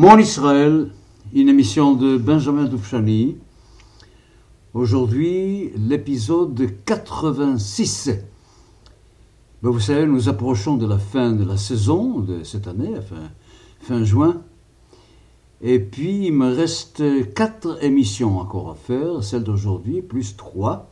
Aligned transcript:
Mon 0.00 0.16
Israël, 0.16 0.88
une 1.34 1.50
émission 1.50 1.92
de 1.92 2.16
Benjamin 2.16 2.64
Doufchani. 2.64 3.36
Aujourd'hui, 4.72 5.72
l'épisode 5.76 6.58
86. 6.86 8.08
Ben, 9.62 9.68
vous 9.68 9.78
savez, 9.78 10.06
nous 10.06 10.30
approchons 10.30 10.78
de 10.78 10.86
la 10.86 10.96
fin 10.96 11.32
de 11.32 11.44
la 11.44 11.58
saison 11.58 12.20
de 12.20 12.44
cette 12.44 12.66
année, 12.66 12.94
fin, 13.06 13.30
fin 13.80 14.02
juin. 14.02 14.40
Et 15.60 15.78
puis, 15.78 16.28
il 16.28 16.32
me 16.32 16.50
reste 16.50 17.02
quatre 17.34 17.84
émissions 17.84 18.38
encore 18.38 18.70
à 18.70 18.76
faire, 18.76 19.22
celle 19.22 19.44
d'aujourd'hui, 19.44 20.00
plus 20.00 20.34
trois. 20.34 20.90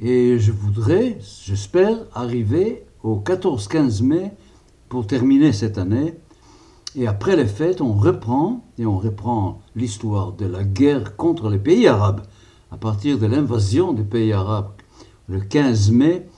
Et 0.00 0.38
je 0.38 0.52
voudrais, 0.52 1.18
j'espère, 1.44 1.98
arriver 2.14 2.86
au 3.02 3.18
14-15 3.18 4.02
mai 4.02 4.32
pour 4.88 5.06
terminer 5.06 5.52
cette 5.52 5.76
année. 5.76 6.14
Et 6.96 7.08
après 7.08 7.34
les 7.34 7.46
fêtes, 7.46 7.80
on 7.80 7.92
reprend, 7.92 8.64
et 8.78 8.86
on 8.86 8.98
reprend 8.98 9.60
l'histoire 9.74 10.32
de 10.32 10.46
la 10.46 10.62
guerre 10.62 11.16
contre 11.16 11.50
les 11.50 11.58
pays 11.58 11.88
arabes. 11.88 12.20
À 12.70 12.76
partir 12.76 13.18
de 13.18 13.26
l'invasion 13.26 13.92
des 13.92 14.04
pays 14.04 14.32
arabes, 14.32 14.70
le 15.28 15.40
15 15.40 15.90
mai, 15.90 16.28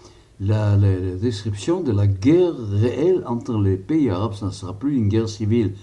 la, 0.40 0.76
description 1.16 1.82
de 1.82 1.92
la 1.92 2.06
guerre 2.06 2.54
réelle 2.56 3.22
entre 3.26 3.58
les 3.58 3.76
pays 3.76 4.08
arabes, 4.08 4.34
ça 4.34 4.46
ne 4.46 4.50
sera 4.50 4.72
plus 4.72 4.96
une 4.96 5.08
guerre 5.08 5.28
civile 5.28 5.74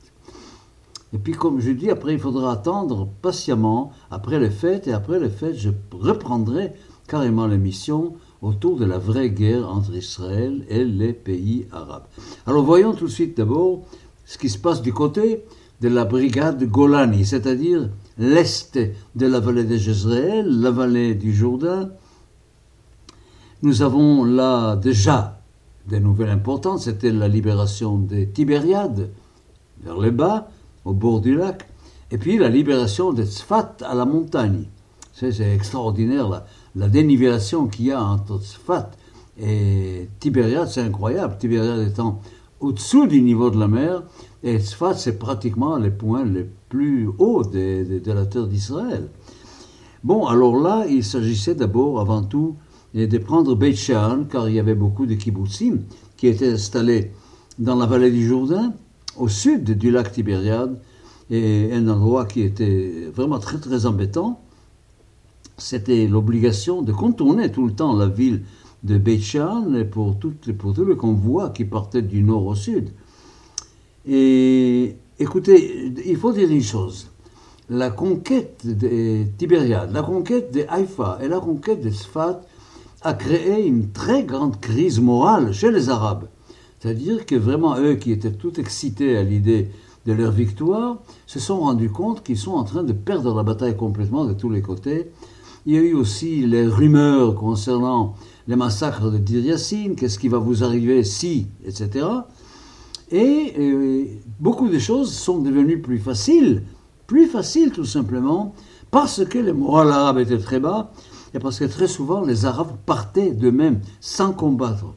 Et 1.13 1.19
puis 1.19 1.31
comme 1.31 1.61
je 1.61 1.71
dis, 1.71 1.89
après 1.89 2.11
il 2.11 2.19
faudra 2.19 2.51
attendre 2.51 3.07
patiemment 3.21 3.93
après 4.11 4.39
les 4.39 4.49
fêtes, 4.49 4.89
et 4.89 4.93
après 4.93 5.21
les 5.21 5.29
fêtes 5.29 5.55
je 5.55 5.69
reprendrai 5.93 6.73
carrément 7.07 7.47
l'émission 7.47 8.15
autour 8.41 8.77
de 8.77 8.85
la 8.85 8.97
vraie 8.97 9.29
guerre 9.29 9.69
entre 9.69 9.95
Israël 9.95 10.65
et 10.69 10.83
les 10.83 11.13
pays 11.13 11.67
arabes. 11.71 12.05
Alors 12.45 12.63
voyons 12.63 12.93
tout 12.93 13.05
de 13.05 13.11
suite 13.11 13.37
d'abord 13.37 13.83
ce 14.25 14.37
qui 14.37 14.49
se 14.49 14.57
passe 14.57 14.81
du 14.81 14.93
côté 14.93 15.43
de 15.81 15.87
la 15.87 16.05
brigade 16.05 16.63
Golani, 16.65 17.25
c'est-à-dire 17.25 17.89
l'est 18.17 18.77
de 19.15 19.25
la 19.25 19.39
vallée 19.39 19.63
de 19.63 19.77
Jezreel, 19.77 20.61
la 20.61 20.71
vallée 20.71 21.15
du 21.15 21.33
Jourdain. 21.33 21.89
Nous 23.61 23.81
avons 23.81 24.23
là 24.23 24.75
déjà 24.75 25.41
des 25.87 25.99
nouvelles 25.99 26.29
importantes, 26.29 26.79
c'était 26.79 27.11
la 27.11 27.27
libération 27.27 27.97
des 27.97 28.29
Tibériades 28.29 29.09
vers 29.81 29.97
le 29.97 30.11
bas, 30.11 30.49
au 30.85 30.93
bord 30.93 31.21
du 31.21 31.35
lac, 31.35 31.67
et 32.11 32.17
puis 32.17 32.37
la 32.37 32.49
libération 32.49 33.13
de 33.13 33.23
Tzfat 33.23 33.77
à 33.81 33.95
la 33.95 34.05
montagne. 34.05 34.65
C'est 35.19 35.53
extraordinaire 35.53 36.29
là 36.29 36.45
la 36.75 36.87
dénivellation 36.87 37.67
qu'il 37.67 37.87
y 37.87 37.91
a 37.91 38.01
entre 38.01 38.39
Tzfat 38.39 38.91
et 39.41 40.07
Tibériade, 40.19 40.67
c'est 40.67 40.81
incroyable. 40.81 41.37
Tibériade 41.37 41.87
étant 41.87 42.21
au-dessous 42.59 43.07
du 43.07 43.21
niveau 43.21 43.49
de 43.49 43.59
la 43.59 43.67
mer, 43.67 44.03
et 44.43 44.59
Tzfat, 44.59 44.95
c'est 44.95 45.17
pratiquement 45.17 45.77
les 45.77 45.91
points 45.91 46.25
les 46.25 46.45
plus 46.69 47.09
hauts 47.17 47.43
de, 47.43 48.11
la 48.11 48.25
terre 48.25 48.47
d'Israël. 48.47 49.09
Bon, 50.03 50.25
alors 50.25 50.57
là, 50.57 50.85
il 50.89 51.03
s'agissait 51.03 51.55
d'abord, 51.55 51.99
avant 51.99 52.23
tout, 52.23 52.55
de 52.93 53.17
prendre 53.17 53.55
Beit 53.55 53.75
Shean, 53.75 54.25
car 54.29 54.49
il 54.49 54.55
y 54.55 54.59
avait 54.59 54.75
beaucoup 54.75 55.05
de 55.05 55.15
kibbutzim 55.15 55.79
qui 56.17 56.27
étaient 56.27 56.51
installés 56.51 57.11
dans 57.59 57.75
la 57.75 57.85
vallée 57.85 58.11
du 58.11 58.25
Jourdain, 58.25 58.73
au 59.17 59.27
sud 59.27 59.63
du 59.77 59.91
lac 59.91 60.11
Tibériade, 60.11 60.79
et 61.29 61.69
un 61.73 61.87
endroit 61.87 62.25
qui 62.25 62.41
était 62.41 63.09
vraiment 63.13 63.39
très 63.39 63.59
très 63.59 63.85
embêtant 63.85 64.41
c'était 65.59 66.07
l'obligation 66.07 66.81
de 66.81 66.91
contourner 66.91 67.51
tout 67.51 67.65
le 67.65 67.73
temps 67.73 67.95
la 67.95 68.07
ville 68.07 68.41
de 68.83 68.97
Beit 68.97 69.19
pour, 69.91 70.17
tout, 70.17 70.33
pour 70.57 70.73
tout 70.73 70.85
le 70.85 70.95
convoi 70.95 71.49
qui 71.49 71.65
partait 71.65 72.01
du 72.01 72.23
nord 72.23 72.45
au 72.45 72.55
sud. 72.55 72.89
Et 74.07 74.95
écoutez, 75.19 75.93
il 76.05 76.15
faut 76.15 76.31
dire 76.31 76.49
une 76.49 76.63
chose. 76.63 77.07
La 77.69 77.91
conquête 77.91 78.65
de 78.65 79.25
Tibériade, 79.37 79.91
la 79.91 80.01
conquête 80.01 80.53
de 80.53 80.65
Haïfa 80.67 81.19
et 81.21 81.27
la 81.27 81.39
conquête 81.39 81.81
de 81.81 81.91
Sfat 81.91 82.41
a 83.01 83.13
créé 83.13 83.65
une 83.65 83.91
très 83.91 84.23
grande 84.23 84.59
crise 84.59 84.99
morale 84.99 85.53
chez 85.53 85.71
les 85.71 85.89
Arabes. 85.89 86.27
C'est-à-dire 86.79 87.25
que 87.25 87.35
vraiment 87.35 87.77
eux 87.77 87.95
qui 87.95 88.11
étaient 88.11 88.31
tout 88.31 88.59
excités 88.59 89.17
à 89.17 89.23
l'idée 89.23 89.69
de 90.05 90.13
leur 90.13 90.31
victoire 90.31 90.99
se 91.27 91.39
sont 91.39 91.59
rendus 91.59 91.89
compte 91.89 92.23
qu'ils 92.23 92.37
sont 92.37 92.53
en 92.53 92.63
train 92.63 92.83
de 92.83 92.93
perdre 92.93 93.35
la 93.35 93.43
bataille 93.43 93.75
complètement 93.75 94.25
de 94.25 94.33
tous 94.33 94.49
les 94.49 94.61
côtés 94.61 95.11
il 95.69 95.75
y 95.75 95.77
a 95.77 95.81
eu 95.81 95.93
aussi 95.93 96.47
les 96.47 96.65
rumeurs 96.65 97.35
concernant 97.35 98.15
les 98.47 98.55
massacres 98.55 99.11
de 99.11 99.39
Yassin, 99.39 99.93
qu'est-ce 99.95 100.17
qui 100.17 100.27
va 100.27 100.39
vous 100.39 100.63
arriver 100.63 101.03
si, 101.03 101.45
etc. 101.63 102.07
Et 103.11 103.53
euh, 103.59 104.05
beaucoup 104.39 104.67
de 104.67 104.79
choses 104.79 105.13
sont 105.13 105.37
devenues 105.37 105.79
plus 105.79 105.99
faciles, 105.99 106.63
plus 107.05 107.27
faciles 107.27 107.69
tout 107.71 107.85
simplement, 107.85 108.55
parce 108.89 109.23
que 109.25 109.37
le 109.37 109.53
moral 109.53 109.91
arabe 109.91 110.17
était 110.17 110.39
très 110.39 110.59
bas, 110.59 110.91
et 111.35 111.39
parce 111.39 111.59
que 111.59 111.65
très 111.65 111.87
souvent 111.87 112.25
les 112.25 112.47
Arabes 112.47 112.75
partaient 112.87 113.31
d'eux-mêmes 113.31 113.81
sans 114.01 114.31
combattre. 114.33 114.95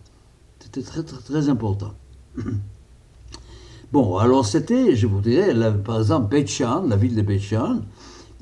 C'était 0.59 0.81
très, 0.81 1.03
très, 1.03 1.21
très 1.21 1.51
important. 1.51 1.93
Bon, 3.93 4.17
alors 4.17 4.47
c'était, 4.47 4.97
je 4.97 5.07
vous 5.07 5.21
dirais, 5.21 5.55
par 5.85 5.99
exemple, 5.99 6.31
Beit 6.31 6.47
la 6.89 6.97
ville 6.97 7.15
de 7.15 7.21
Beit 7.21 7.41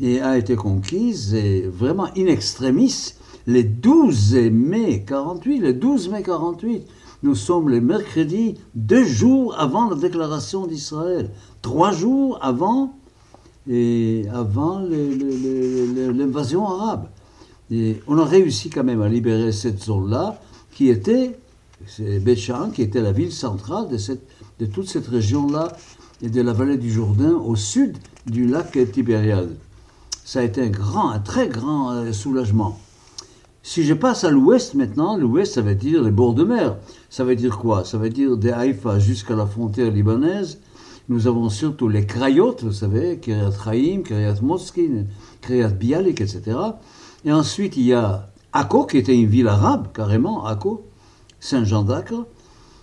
et 0.00 0.20
a 0.20 0.38
été 0.38 0.56
conquise 0.56 1.34
et 1.34 1.62
vraiment 1.62 2.08
in 2.16 2.26
extremis 2.26 3.14
le 3.46 3.62
12 3.62 4.34
mai 4.50 5.04
48. 5.06 5.60
Le 5.60 5.72
12 5.74 6.08
mai 6.10 6.22
48, 6.22 6.86
nous 7.22 7.34
sommes 7.34 7.68
le 7.68 7.80
mercredi, 7.80 8.54
deux 8.74 9.04
jours 9.04 9.54
avant 9.58 9.90
la 9.90 9.96
déclaration 9.96 10.66
d'Israël, 10.66 11.30
trois 11.62 11.92
jours 11.92 12.38
avant, 12.42 12.94
avant 14.32 14.80
l'invasion 16.12 16.66
arabe. 16.66 17.08
Et 17.70 18.00
on 18.06 18.18
a 18.18 18.24
réussi 18.24 18.70
quand 18.70 18.84
même 18.84 19.02
à 19.02 19.08
libérer 19.08 19.52
cette 19.52 19.82
zone-là, 19.82 20.40
qui 20.72 20.88
était, 20.88 21.38
c'est 21.86 22.20
Béchan, 22.20 22.70
qui 22.70 22.82
était 22.82 23.02
la 23.02 23.12
ville 23.12 23.32
centrale 23.32 23.88
de 23.88 24.66
toute 24.66 24.88
cette 24.88 25.06
région-là 25.06 25.68
et 26.22 26.28
de 26.28 26.42
la 26.42 26.52
vallée 26.52 26.78
du 26.78 26.90
Jourdain 26.90 27.34
au 27.34 27.56
sud 27.56 27.96
du 28.26 28.46
lac 28.46 28.76
Tibériade 28.92 29.56
ça 30.24 30.40
a 30.40 30.42
été 30.42 30.62
un 30.62 30.70
grand, 30.70 31.10
un 31.10 31.18
très 31.18 31.48
grand 31.48 31.90
euh, 31.90 32.12
soulagement. 32.12 32.78
Si 33.62 33.84
je 33.84 33.94
passe 33.94 34.24
à 34.24 34.30
l'ouest 34.30 34.74
maintenant, 34.74 35.16
l'ouest 35.16 35.54
ça 35.54 35.60
veut 35.60 35.74
dire 35.74 36.02
les 36.02 36.10
bords 36.10 36.34
de 36.34 36.44
mer. 36.44 36.76
Ça 37.10 37.24
veut 37.24 37.36
dire 37.36 37.58
quoi? 37.58 37.84
Ça 37.84 37.98
veut 37.98 38.08
dire 38.08 38.36
de 38.36 38.50
Haïfa 38.50 38.98
jusqu'à 38.98 39.36
la 39.36 39.46
frontière 39.46 39.90
libanaise, 39.90 40.58
nous 41.10 41.26
avons 41.26 41.48
surtout 41.48 41.88
les 41.88 42.06
Krayot, 42.06 42.56
vous 42.62 42.72
savez, 42.72 43.18
Kiryat 43.18 43.50
Chaim, 43.64 44.02
Kiryat 44.04 44.36
Moskin, 44.42 45.06
Kiryat 45.42 45.70
Bialik, 45.70 46.20
etc. 46.20 46.56
Et 47.24 47.32
ensuite, 47.32 47.76
il 47.76 47.86
y 47.86 47.92
a 47.92 48.30
Akko, 48.52 48.86
qui 48.86 48.98
était 48.98 49.16
une 49.16 49.26
ville 49.26 49.48
arabe, 49.48 49.88
carrément, 49.92 50.46
Akko, 50.46 50.86
Saint-Jean 51.40 51.82
d'Acre. 51.82 52.26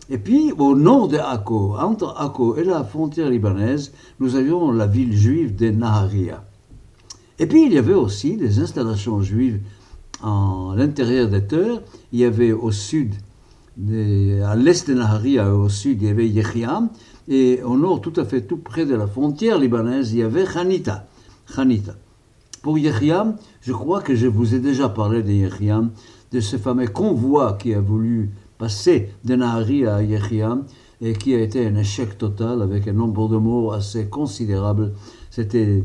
Et 0.09 0.17
puis, 0.17 0.51
au 0.57 0.75
nord 0.75 1.07
de 1.07 1.17
Akko, 1.17 1.77
entre 1.79 2.15
Akko 2.17 2.57
et 2.57 2.65
la 2.65 2.83
frontière 2.83 3.29
libanaise, 3.29 3.93
nous 4.19 4.35
avions 4.35 4.71
la 4.71 4.87
ville 4.87 5.15
juive 5.15 5.55
de 5.55 5.69
Naharia. 5.69 6.43
Et 7.39 7.45
puis, 7.45 7.65
il 7.65 7.73
y 7.73 7.77
avait 7.77 7.93
aussi 7.93 8.37
des 8.37 8.59
installations 8.59 9.21
juives 9.21 9.59
à 10.23 10.73
l'intérieur 10.75 11.29
des 11.29 11.45
terres. 11.45 11.81
Il 12.11 12.19
y 12.19 12.25
avait 12.25 12.51
au 12.51 12.71
sud, 12.71 13.13
à 13.77 14.55
l'est 14.55 14.89
de 14.89 14.95
Naharia, 14.95 15.53
au 15.53 15.69
sud, 15.69 16.01
il 16.01 16.07
y 16.07 16.11
avait 16.11 16.27
Yechiam. 16.27 16.89
Et 17.27 17.61
au 17.63 17.77
nord, 17.77 18.01
tout 18.01 18.13
à 18.15 18.25
fait 18.25 18.41
tout 18.41 18.57
près 18.57 18.85
de 18.85 18.95
la 18.95 19.05
frontière 19.05 19.59
libanaise, 19.59 20.13
il 20.13 20.19
y 20.19 20.23
avait 20.23 20.45
Khanita. 20.45 21.07
Khanita. 21.53 21.95
Pour 22.63 22.79
Yechiam, 22.79 23.35
je 23.61 23.71
crois 23.71 24.01
que 24.01 24.15
je 24.15 24.27
vous 24.27 24.55
ai 24.55 24.59
déjà 24.59 24.89
parlé 24.89 25.21
de 25.21 25.31
Yechiam, 25.31 25.91
de 26.31 26.39
ce 26.39 26.57
fameux 26.57 26.87
convoi 26.87 27.57
qui 27.59 27.73
a 27.73 27.81
voulu 27.81 28.31
passer 28.57 29.09
de 29.23 29.35
Nahari 29.35 29.85
à 29.85 30.01
Yechiam 30.01 30.65
et 30.99 31.13
qui 31.13 31.35
a 31.35 31.41
été 31.41 31.67
un 31.67 31.75
échec 31.75 32.17
total 32.17 32.61
avec 32.61 32.87
un 32.87 32.93
nombre 32.93 33.29
de 33.29 33.37
morts 33.37 33.73
assez 33.73 34.07
considérable. 34.07 34.93
C'était 35.37 35.83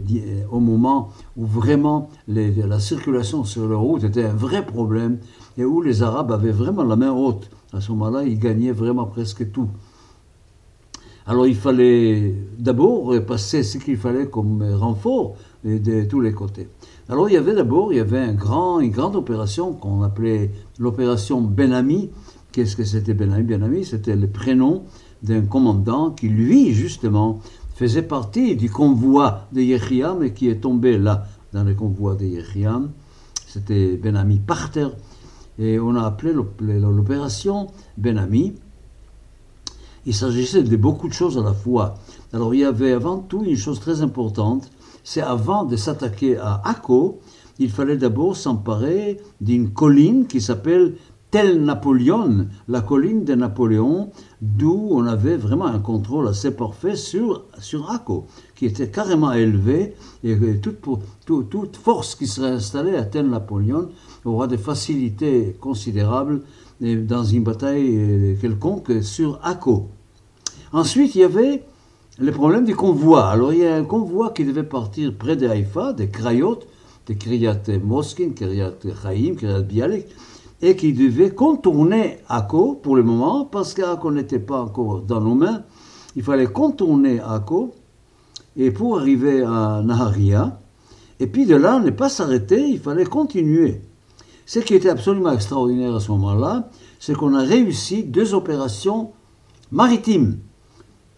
au 0.51 0.61
moment 0.61 1.11
où 1.37 1.45
vraiment 1.45 2.09
la 2.27 2.81
circulation 2.81 3.45
sur 3.45 3.69
la 3.69 3.77
route 3.77 4.03
était 4.03 4.25
un 4.25 4.33
vrai 4.33 4.65
problème 4.65 5.19
et 5.59 5.65
où 5.67 5.83
les 5.83 6.03
Arabes 6.03 6.33
avaient 6.33 6.53
vraiment 6.53 6.85
la 6.85 6.97
main 6.97 7.13
haute. 7.13 7.51
À 7.75 7.83
ce 7.83 7.93
moment-là, 7.93 8.23
ils 8.23 8.39
gagnaient 8.39 8.73
vraiment 8.73 9.05
presque 9.05 9.53
tout. 9.53 9.69
Alors 11.27 11.47
il 11.47 11.55
fallait 11.55 12.35
d'abord 12.59 13.13
passer 13.27 13.63
ce 13.63 13.77
qu'il 13.77 13.99
fallait 13.99 14.27
comme 14.27 14.63
renfort 14.73 15.37
de, 15.65 16.05
tous 16.05 16.23
les 16.23 16.33
côtés. 16.33 16.69
Alors 17.11 17.29
il 17.29 17.35
y 17.35 17.37
avait 17.37 17.55
d'abord 17.55 17.93
il 17.93 17.99
y 17.99 18.01
avait 18.01 18.25
une 18.25 18.37
grande 18.37 19.17
opération 19.17 19.75
qu'on 19.75 20.03
appelait 20.03 20.51
l'opération 20.79 21.43
Benami. 21.43 22.09
Qu'est-ce 22.53 22.75
que 22.75 22.85
c'était 22.85 23.13
Benami 23.13 23.43
Benami, 23.43 23.85
c'était 23.85 24.17
le 24.17 24.29
prénom 24.29 24.85
d'un 25.23 25.43
commandant 25.43 26.11
qui 26.11 26.31
lui 26.31 26.73
justement 26.73 27.41
faisait 27.83 28.03
partie 28.03 28.55
du 28.55 28.71
convoi 28.71 29.49
de 29.51 29.61
Yechiam 29.61 30.23
et 30.23 30.33
qui 30.33 30.49
est 30.49 30.61
tombé 30.61 30.99
là 30.99 31.27
dans 31.53 31.65
le 31.65 31.75
convoi 31.75 32.15
de 32.15 32.25
Yechiam. 32.25 32.93
C'était 33.49 33.97
Benami 33.97 34.39
par 34.39 34.71
terre 34.71 34.93
et 35.59 35.81
on 35.81 35.97
a 35.97 36.03
appelé 36.03 36.33
l'opération 36.33 37.67
Benami. 37.99 38.53
Il 40.07 40.15
s'agissait 40.15 40.63
de 40.63 40.77
beaucoup 40.77 41.09
de 41.09 41.13
choses 41.13 41.37
à 41.37 41.43
la 41.43 41.53
fois. 41.53 41.95
Alors 42.33 42.55
il 42.55 42.61
y 42.61 42.65
avait 42.65 42.93
avant 42.93 43.19
tout 43.19 43.43
une 43.45 43.57
chose 43.57 43.81
très 43.81 44.01
importante, 44.01 44.71
c'est 45.03 45.21
avant 45.21 45.65
de 45.65 45.75
s'attaquer 45.75 46.37
à 46.37 46.63
Akko, 46.65 47.19
il 47.59 47.69
fallait 47.69 47.97
d'abord 47.97 48.37
s'emparer 48.37 49.21
d'une 49.41 49.71
colline 49.73 50.29
qui 50.29 50.41
s'appelle 50.41 50.95
Tel 51.33 51.65
Napoléon, 51.65 52.47
la 52.69 52.83
colline 52.83 53.25
de 53.25 53.35
Napoléon, 53.35 54.11
d'où 54.43 54.89
on 54.91 55.07
avait 55.07 55.39
vraiment 55.39 55.65
un 55.65 55.79
contrôle 55.79 56.29
assez 56.29 56.51
parfait 56.51 56.95
sur, 56.95 57.47
sur 57.59 57.91
Akko, 57.91 58.27
qui 58.55 58.67
était 58.67 58.91
carrément 58.91 59.33
élevé, 59.33 59.95
et 60.25 60.37
toute, 60.61 61.77
force 61.79 62.17
qui 62.17 62.27
serait 62.27 62.51
installée 62.51 62.97
à 62.97 63.05
Tel 63.05 63.31
Napoléon 63.31 63.89
aura 64.27 64.47
des 64.47 64.59
facilités 64.59 65.57
considérables 65.59 66.43
dans 66.83 67.25
une 67.25 67.45
bataille 67.45 67.97
euh, 67.97 68.35
quelconque 68.39 69.03
sur 69.03 69.41
Akko. 69.43 69.89
Ensuite, 70.75 71.15
il 71.15 71.23
y 71.23 71.25
avait 71.25 71.63
le 72.19 72.31
problème 72.31 72.67
du 72.67 72.77
convoi. 72.77 73.29
Alors, 73.29 73.55
il 73.55 73.61
y 73.61 73.67
a 73.67 73.75
un 73.75 73.85
convoi 73.85 74.33
qui 74.33 74.45
devait 74.45 74.65
partir 74.65 75.15
près 75.17 75.37
de 75.37 75.49
Haïfa, 75.49 75.95
des 75.95 76.09
Krayot, 76.09 76.59
de 77.07 77.15
Kriyat 77.15 77.63
Moskin, 77.83 78.33
Kriyat 78.37 78.75
Chaim, 79.03 79.35
Kriyat 79.35 79.63
Bialik, 79.63 80.07
et 80.63 80.77
qui 80.77 80.93
devait 80.93 81.31
contourner 81.31 82.19
Akko 82.29 82.75
pour 82.77 82.97
le 82.97 83.03
moment, 83.03 83.45
parce 83.45 83.75
qu'Akko 83.75 84.13
n'était 84.13 84.39
pas 84.39 84.63
encore 84.63 85.01
dans 85.01 85.21
nos 85.21 85.35
mains. 85.35 85.65
Il 86.15 86.23
fallait 86.23 86.47
contourner 86.47 87.21
Akko, 87.21 87.75
et 88.57 88.71
pour 88.71 88.99
arriver 88.99 89.43
à 89.43 89.83
Naharia, 89.85 90.61
et 91.19 91.27
puis 91.27 91.47
de 91.47 91.57
là, 91.57 91.81
ne 91.81 91.91
pas 91.91 92.09
s'arrêter, 92.09 92.69
il 92.69 92.79
fallait 92.79 93.05
continuer. 93.05 93.81
Ce 94.47 94.61
qui 94.61 94.75
était 94.75 94.89
absolument 94.89 95.33
extraordinaire 95.33 95.95
à 95.95 96.01
ce 96.01 96.11
moment-là, 96.13 96.69
c'est 96.99 97.15
qu'on 97.15 97.35
a 97.35 97.43
réussi 97.43 98.05
deux 98.05 98.35
opérations 98.35 99.13
maritimes. 99.71 100.39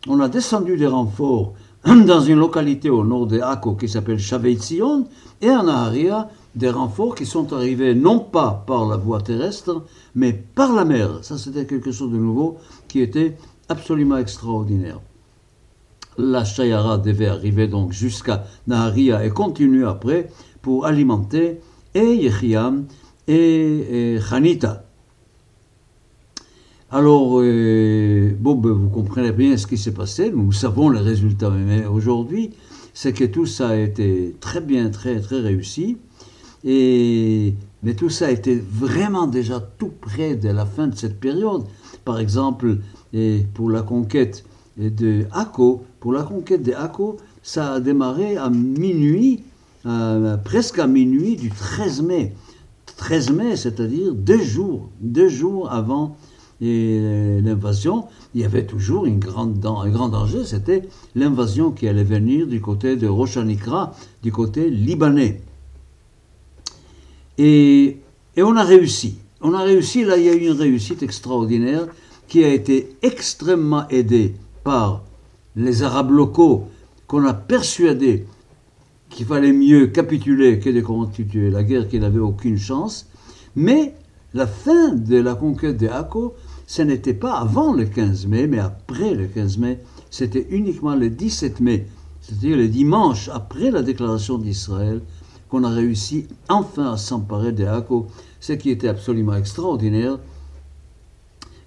On 0.08 0.20
a 0.20 0.29
descendu 0.29 0.76
des 0.76 0.87
renforts 0.87 1.55
dans 2.07 2.21
une 2.21 2.39
localité 2.39 2.89
au 2.89 3.05
nord 3.05 3.27
de 3.27 3.41
Akko 3.41 3.75
qui 3.75 3.89
s'appelle 3.89 4.19
Shaveitzion, 4.19 5.07
et 5.43 5.51
en 5.51 5.69
Aharia, 5.69 6.31
des 6.55 6.71
renforts 6.71 7.15
qui 7.15 7.27
sont 7.27 7.53
arrivés 7.53 7.95
non 7.95 8.21
pas 8.21 8.65
par 8.67 8.87
la 8.87 8.97
voie 8.97 9.21
terrestre, 9.21 9.85
mais 10.15 10.33
par 10.33 10.73
la 10.73 10.85
mer. 10.85 11.19
Ça, 11.23 11.37
c'était 11.37 11.67
quelque 11.67 11.93
chose 11.93 12.11
de 12.11 12.17
nouveau 12.17 12.57
qui 12.89 13.01
était 13.01 13.37
absolument 13.69 14.17
extraordinaire. 14.17 15.01
La 16.17 16.45
Shayara 16.45 16.99
devait 16.99 17.27
arriver 17.27 17.67
donc 17.67 17.93
jusqu'à 17.93 18.45
Naharia 18.67 19.25
et 19.25 19.31
continuer 19.31 19.85
après 19.85 20.31
pour 20.63 20.87
alimenter 20.87 21.61
et 21.95 22.15
Yechiam 22.15 22.87
et, 23.27 24.19
Khanita. 24.31 24.85
Alors, 26.96 27.41
euh, 27.41 28.31
bon, 28.38 28.55
ben, 28.55 28.70
vous 28.70 28.88
comprenez 28.88 29.32
bien 29.32 29.56
ce 29.56 29.67
qui 29.67 29.76
s'est 29.76 29.91
passé, 29.94 30.31
nous 30.31 30.52
savons 30.52 30.91
les 30.91 31.00
résultats, 31.00 31.50
mais 31.50 31.87
aujourd'hui, 31.87 32.50
c'est 32.93 33.12
que 33.12 33.25
tout 33.25 33.46
ça 33.46 33.70
a 33.70 33.75
été 33.75 34.37
très 34.38 34.61
bien, 34.61 34.90
très, 34.90 35.19
très 35.19 35.40
réussi. 35.40 35.99
Et, 36.62 37.54
mais 37.83 37.95
tout 37.95 38.11
ça 38.11 38.26
a 38.26 38.30
été 38.30 38.62
vraiment 38.71 39.26
déjà 39.26 39.59
tout 39.59 39.90
près 40.00 40.37
de 40.37 40.49
la 40.50 40.64
fin 40.64 40.87
de 40.87 40.95
cette 40.95 41.19
période. 41.19 41.64
Par 42.04 42.21
exemple, 42.21 42.78
et 43.12 43.45
pour 43.54 43.71
la 43.71 43.83
conquête 43.83 44.45
de 44.76 45.25
Akko, 45.33 45.83
pour 45.99 46.12
la 46.12 46.23
conquête 46.23 46.62
de 46.62 46.75
ça 47.42 47.73
a 47.73 47.80
démarré 47.80 48.37
à 48.37 48.50
minuit, 48.50 49.42
presque 50.45 50.78
à 50.78 50.87
minuit 50.87 51.35
du 51.35 51.50
13 51.50 52.02
mai. 52.02 52.35
13 52.99 53.33
mai, 53.33 53.57
c'est-à-dire 53.57 54.14
deux 54.14 54.40
jours, 54.40 54.90
deux 55.00 55.28
jours 55.28 55.73
avant 55.73 56.16
l'invasion, 56.61 58.04
il 58.34 58.40
y 58.40 58.44
avait 58.44 58.66
toujours 58.66 59.06
un 59.06 59.16
grand 59.16 59.46
danger, 59.46 60.44
c'était 60.44 60.82
l'invasion 61.14 61.73
qui 61.73 61.88
allait 61.88 62.04
venir 62.04 62.46
du 62.46 62.61
côté 62.61 62.96
de 62.96 63.06
Rochanikra, 63.06 63.94
du 64.23 64.32
côté 64.32 64.70
libanais. 64.70 65.40
Et, 67.38 67.99
et, 68.37 68.42
on 68.42 68.56
a 68.56 68.62
réussi. 68.62 69.18
On 69.40 69.52
a 69.54 69.62
réussi, 69.62 70.04
là 70.04 70.16
il 70.16 70.25
y 70.25 70.28
a 70.28 70.34
eu 70.34 70.46
une 70.46 70.58
réussite 70.58 71.02
extraordinaire 71.02 71.87
qui 72.28 72.44
a 72.44 72.49
été 72.52 72.96
extrêmement 73.02 73.88
aidée 73.88 74.34
par 74.62 75.02
les 75.56 75.82
Arabes 75.82 76.12
locaux 76.12 76.68
qu'on 77.06 77.26
a 77.26 77.34
persuadés 77.34 78.26
qu'il 79.11 79.26
fallait 79.26 79.52
mieux 79.52 79.87
capituler 79.88 80.58
que 80.58 80.70
de 80.70 80.80
continuer 80.80 81.50
la 81.50 81.62
guerre, 81.62 81.88
qu'il 81.88 82.00
n'avait 82.00 82.18
aucune 82.18 82.58
chance. 82.58 83.08
Mais 83.54 83.94
la 84.35 84.47
fin 84.47 84.91
de 84.91 85.17
la 85.17 85.35
conquête 85.35 85.79
de 85.79 85.88
Akko, 85.88 86.35
ce 86.67 86.83
n'était 86.83 87.14
pas 87.14 87.35
avant 87.35 87.73
le 87.73 87.85
15 87.85 88.26
mai, 88.26 88.47
mais 88.47 88.59
après 88.59 89.14
le 89.14 89.26
15 89.26 89.59
mai. 89.59 89.81
C'était 90.11 90.47
uniquement 90.50 90.97
le 90.97 91.09
17 91.09 91.61
mai, 91.61 91.87
c'est-à-dire 92.21 92.57
le 92.57 92.69
dimanche 92.69 93.29
après 93.33 93.71
la 93.71 93.83
déclaration 93.83 94.38
d'Israël, 94.38 95.00
qu'on 95.49 95.64
a 95.64 95.71
réussi 95.71 96.26
enfin 96.49 96.93
à 96.93 96.97
s'emparer 96.97 97.53
de 97.53 97.64
Akko, 97.64 98.09
ce 98.41 98.53
qui 98.53 98.71
était 98.71 98.88
absolument 98.88 99.37
extraordinaire, 99.37 100.19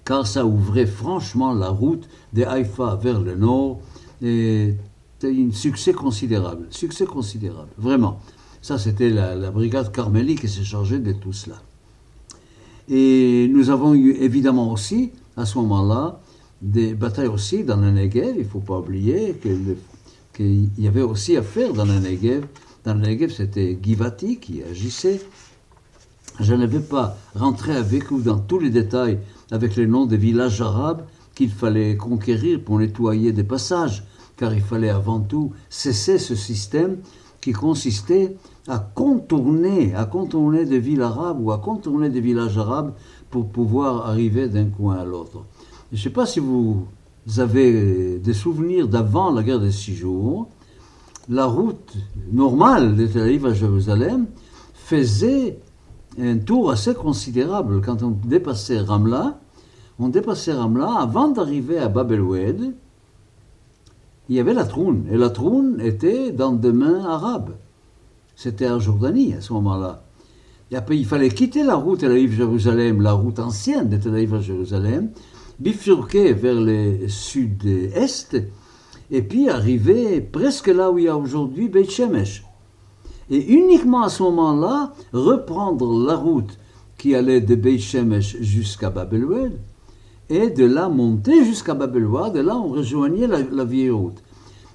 car 0.04 0.26
ça 0.26 0.44
ouvrait 0.44 0.86
franchement 0.86 1.52
la 1.52 1.68
route 1.68 2.08
de 2.32 2.44
Haïfa 2.44 2.98
vers 3.00 3.20
le 3.20 3.34
nord, 3.34 3.80
et 4.22 4.74
un 5.24 5.52
succès 5.52 5.92
considérable, 5.92 6.66
succès 6.70 7.06
considérable, 7.06 7.70
vraiment. 7.78 8.20
Ça, 8.60 8.78
c'était 8.78 9.10
la, 9.10 9.50
brigade 9.50 9.92
Carmélie 9.92 10.34
qui 10.34 10.48
s'est 10.48 10.64
chargée 10.64 10.98
de 10.98 11.12
tout 11.12 11.32
cela. 11.32 11.56
Et 12.88 13.48
nous 13.52 13.70
avons 13.70 13.94
eu 13.94 14.12
évidemment 14.12 14.72
aussi, 14.72 15.10
à 15.36 15.44
ce 15.44 15.58
moment-là, 15.58 16.20
des 16.62 16.94
batailles 16.94 17.26
aussi 17.26 17.64
dans 17.64 17.76
le 17.76 17.90
Negev. 17.90 18.34
Il 18.36 18.44
ne 18.44 18.48
faut 18.48 18.60
pas 18.60 18.78
oublier 18.78 19.36
qu'il 20.34 20.70
y 20.78 20.88
avait 20.88 21.02
aussi 21.02 21.36
à 21.36 21.42
faire 21.42 21.72
dans 21.72 21.84
le 21.84 21.98
Negev. 21.98 22.46
Dans 22.84 22.94
le 22.94 23.00
Negev, 23.00 23.30
c'était 23.30 23.78
Givati 23.82 24.38
qui 24.38 24.62
agissait. 24.62 25.20
Je 26.40 26.54
ne 26.54 26.66
vais 26.66 26.80
pas 26.80 27.16
rentrer 27.34 27.76
avec 27.76 28.10
vous 28.10 28.22
dans 28.22 28.38
tous 28.38 28.58
les 28.58 28.70
détails 28.70 29.18
avec 29.50 29.76
les 29.76 29.86
noms 29.86 30.06
des 30.06 30.16
villages 30.16 30.60
arabes 30.60 31.04
qu'il 31.34 31.50
fallait 31.50 31.96
conquérir 31.96 32.62
pour 32.62 32.78
nettoyer 32.78 33.32
des 33.32 33.44
passages 33.44 34.04
car 34.36 34.54
il 34.54 34.62
fallait 34.62 34.88
avant 34.88 35.20
tout 35.20 35.52
cesser 35.68 36.18
ce 36.18 36.34
système 36.34 36.98
qui 37.40 37.52
consistait 37.52 38.36
à 38.66 38.78
contourner, 38.78 39.94
à 39.94 40.04
contourner 40.04 40.64
des 40.64 40.78
villes 40.78 41.02
arabes 41.02 41.40
ou 41.40 41.52
à 41.52 41.58
contourner 41.58 42.10
des 42.10 42.20
villages 42.20 42.58
arabes 42.58 42.94
pour 43.30 43.48
pouvoir 43.48 44.08
arriver 44.08 44.48
d'un 44.48 44.66
coin 44.66 44.96
à 44.96 45.04
l'autre. 45.04 45.44
Je 45.92 45.96
ne 45.96 46.02
sais 46.02 46.10
pas 46.10 46.26
si 46.26 46.40
vous 46.40 46.86
avez 47.38 48.18
des 48.18 48.34
souvenirs 48.34 48.88
d'avant 48.88 49.30
la 49.30 49.42
guerre 49.42 49.60
des 49.60 49.72
six 49.72 49.94
jours, 49.94 50.48
la 51.28 51.46
route 51.46 51.94
normale 52.32 52.96
de 52.96 53.06
Tel 53.06 53.22
Aviv 53.22 53.46
à 53.46 53.54
Jérusalem 53.54 54.26
faisait 54.74 55.58
un 56.18 56.38
tour 56.38 56.70
assez 56.70 56.94
considérable. 56.94 57.80
Quand 57.82 58.02
on 58.02 58.10
dépassait 58.10 58.80
Ramla, 58.80 59.38
on 59.98 60.08
dépassait 60.08 60.52
Ramla 60.52 60.94
avant 60.98 61.28
d'arriver 61.28 61.78
à 61.78 61.88
Bab 61.88 62.12
el-Oued, 62.12 62.74
il 64.28 64.36
y 64.36 64.40
avait 64.40 64.54
la 64.54 64.64
Troune. 64.64 65.06
Et 65.10 65.16
la 65.16 65.30
Troune 65.30 65.80
était 65.80 66.32
dans 66.32 66.52
des 66.52 66.72
mains 66.72 67.04
arabes. 67.04 67.56
C'était 68.36 68.68
en 68.68 68.78
Jordanie 68.78 69.34
à 69.34 69.40
ce 69.40 69.52
moment-là. 69.54 70.04
Et 70.70 70.76
après, 70.76 70.98
il 70.98 71.06
fallait 71.06 71.30
quitter 71.30 71.64
la 71.64 71.76
route 71.76 72.00
Tel 72.00 72.12
Aviv-Jérusalem, 72.12 73.00
la 73.00 73.12
route 73.12 73.38
ancienne 73.38 73.88
de 73.88 73.96
Tel 73.96 74.14
Aviv 74.14 74.34
à 74.34 74.40
Jérusalem, 74.40 75.10
bifurquer 75.58 76.34
vers 76.34 76.60
le 76.60 77.08
sud-est, 77.08 78.36
et 79.10 79.22
puis 79.22 79.48
arriver 79.48 80.20
presque 80.20 80.66
là 80.68 80.90
où 80.90 80.98
il 80.98 81.06
y 81.06 81.08
a 81.08 81.16
aujourd'hui 81.16 81.68
Beit 81.68 81.88
Shemesh. 81.88 82.44
Et 83.30 83.46
uniquement 83.52 84.02
à 84.02 84.10
ce 84.10 84.22
moment-là, 84.24 84.92
reprendre 85.12 86.06
la 86.06 86.16
route 86.16 86.58
qui 86.98 87.14
allait 87.14 87.40
de 87.40 87.54
Beit 87.54 87.78
Shemesh 87.78 88.36
jusqu'à 88.40 88.90
Babelwed, 88.90 89.58
et 90.30 90.50
de 90.50 90.64
là 90.64 90.88
monter 90.88 91.44
jusqu'à 91.44 91.74
Babelwed, 91.74 92.36
et 92.36 92.42
là 92.42 92.56
on 92.56 92.68
rejoignait 92.68 93.26
la, 93.26 93.64
vieille 93.64 93.90
route. 93.90 94.22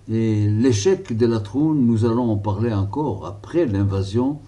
Et 0.09 0.47
l'échec 0.47 1.15
de 1.15 1.25
la 1.25 1.39
Troune, 1.39 1.85
nous 1.85 2.05
allons 2.05 2.31
en 2.31 2.37
parler 2.37 2.73
encore 2.73 3.25
après 3.25 3.65
l'invasion 3.65 4.39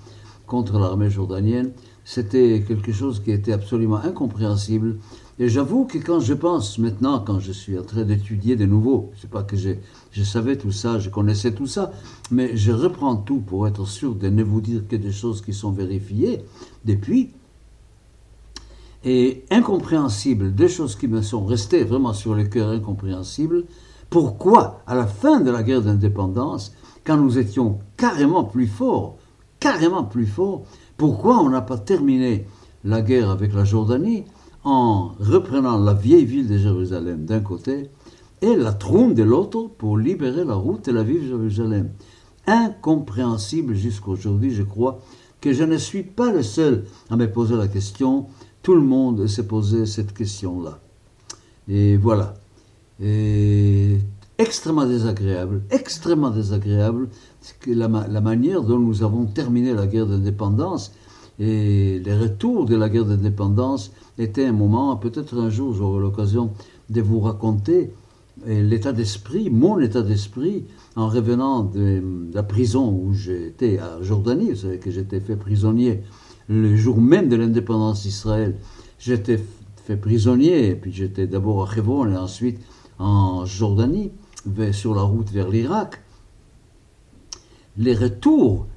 contre 0.48 0.78
l'armée 0.80 1.10
jordanienne, 1.10 1.72
c'était 2.04 2.64
quelque 2.68 2.92
chose 2.92 3.20
qui 3.20 3.32
était 3.32 3.52
absolument 3.52 3.98
incompréhensible. 3.98 4.98
Et 5.40 5.50
j'avoue 5.50 5.86
que 5.86 5.98
quand 5.98 6.20
je 6.20 6.34
pense 6.34 6.78
maintenant, 6.78 7.20
quand 7.20 7.40
je 7.40 7.52
suis 7.52 7.78
en 7.78 7.84
train 7.84 8.04
d'étudier 8.04 8.56
de 8.56 8.66
nouveau, 8.66 9.12
c'est 9.20 9.30
pas 9.30 9.44
que 9.44 9.58
je 9.58 10.24
savais 10.24 10.56
tout 10.56 10.72
ça, 10.72 11.00
je 11.00 11.10
connaissais 11.10 11.52
tout 11.52 11.68
ça, 11.68 11.92
mais 12.32 12.56
je 12.56 12.72
reprends 12.72 13.18
tout 13.18 13.40
pour 13.40 13.68
être 13.68 13.86
sûr 13.86 14.16
de 14.16 14.30
ne 14.30 14.44
vous 14.44 14.62
dire 14.62 14.88
que 14.88 14.96
des 14.96 15.12
choses 15.12 15.42
qui 15.42 15.54
sont 15.54 15.72
vérifiées 15.72 16.42
depuis. 16.86 17.32
Et 19.06 19.46
incompréhensible, 19.52 20.54
des 20.56 20.68
choses 20.68 20.96
qui 20.96 21.08
me 21.08 21.22
sont 21.22 21.46
restées 21.46 21.84
vraiment 21.84 22.14
sur 22.14 22.34
le 22.34 22.44
cœur 22.46 22.70
incompréhensibles. 22.70 23.66
Pourquoi, 24.10 24.82
à 24.88 24.96
la 24.96 25.06
fin 25.06 25.40
de 25.40 25.52
la 25.52 25.62
guerre 25.62 25.84
d'indépendance, 25.84 26.74
quand 27.06 27.18
nous 27.18 27.38
étions 27.38 27.80
carrément 27.98 28.44
plus 28.44 28.68
forts, 28.68 29.18
carrément 29.60 30.04
plus 30.04 30.26
fort. 30.26 30.64
Pourquoi 30.98 31.40
on 31.40 31.50
n'a 31.50 31.62
pas 31.62 31.78
terminé 31.78 32.48
la 32.84 33.02
guerre 33.02 33.30
avec 33.30 33.54
la 33.54 33.64
Jordanie 33.64 34.24
en 34.64 35.12
reprenant 35.20 35.78
la 35.78 35.94
vieille 35.94 36.26
ville 36.26 36.48
de 36.48 36.58
Jérusalem 36.58 37.26
d'un 37.26 37.42
côté 37.42 37.90
et 38.42 38.56
la 38.56 38.74
trône 38.74 39.14
de 39.14 39.24
l'autre 39.24 39.70
pour 39.78 39.98
libérer 39.98 40.44
la 40.44 40.56
route 40.56 40.86
de 40.86 40.92
la 40.92 41.04
ville 41.04 41.22
de 41.22 41.28
Jérusalem? 41.28 41.92
Incompréhensible 42.48 43.76
jusqu'aujourd'hui, 43.76 44.52
je 44.52 44.64
crois 44.64 45.00
que 45.42 45.54
je 45.54 45.64
ne 45.64 45.78
suis 45.78 46.04
pas 46.04 46.32
le 46.32 46.42
seul 46.42 46.86
à 47.10 47.16
me 47.16 47.32
poser 47.32 47.56
la 47.56 47.68
question. 47.68 48.26
Tout 48.66 48.74
le 48.74 48.82
monde 48.82 49.28
s'est 49.28 49.46
posé 49.46 49.86
cette 49.86 50.12
question-là. 50.12 50.80
Et 51.70 51.98
voilà. 51.98 52.34
Extrêmement 54.40 54.88
désagréable, 54.88 55.62
extrêmement 55.70 56.32
désagréable, 56.32 57.10
la, 57.68 57.88
la 57.88 58.22
manière 58.22 58.64
dont 58.64 58.80
nous 58.80 59.04
avons 59.04 59.28
terminé 59.28 59.76
la 59.76 59.86
guerre 59.86 60.08
d'indépendance 60.08 60.94
et 61.38 62.02
les 62.04 62.18
retours 62.18 62.66
de 62.66 62.76
la 62.76 62.90
guerre 62.90 63.06
d'indépendance 63.06 63.92
étaient 64.18 64.46
un 64.46 64.54
moment, 64.54 64.96
peut-être 64.96 65.38
un 65.38 65.52
jour 65.52 65.76
j'aurai 65.76 66.02
l'occasion 66.02 66.50
de 66.90 67.02
vous 67.02 67.20
raconter 67.20 67.92
l'état 68.48 68.94
d'esprit, 68.94 69.52
mon 69.52 69.80
état 69.80 70.02
d'esprit, 70.02 70.66
en 70.96 71.08
revenant 71.08 71.62
de, 71.62 72.02
la 72.34 72.42
prison 72.42 72.90
où 72.90 73.14
j'étais 73.14 73.78
à 73.78 74.02
Jordanie, 74.02 74.50
vous 74.50 74.62
savez 74.62 74.80
que 74.80 74.90
j'étais 74.90 75.20
fait 75.20 75.36
prisonnier 75.36 76.02
le 76.48 76.76
jour 76.76 77.02
même 77.02 77.30
de 77.30 77.36
l'indépendance 77.36 78.04
d'Israël. 78.04 78.56
J'étais 79.00 79.40
fait 79.86 79.98
prisonnier, 79.98 80.70
et 80.70 80.76
puis 80.76 80.92
j'étais 80.92 81.28
d'abord 81.28 81.70
à 81.70 81.78
Hebron 81.78 82.08
et 82.10 82.18
ensuite 82.18 82.60
en 82.98 83.46
Jordanie 83.46 84.12
sur 84.72 84.96
la 84.96 85.02
route 85.02 85.32
vers 85.32 85.50
l'Irak, 85.50 86.02
les 87.78 87.94
retours 87.94 88.68